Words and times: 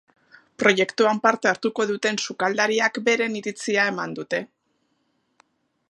Proiektuan 0.61 1.19
parte 1.25 1.51
hartuko 1.51 1.85
duten 1.91 2.19
sukaldariak 2.25 2.99
beren 3.11 3.39
iritzia 3.43 3.87
eman 3.93 4.17
dute. 4.23 4.45